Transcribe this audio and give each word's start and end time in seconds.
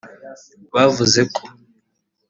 bavuze 0.73 1.21
ko 1.35 1.41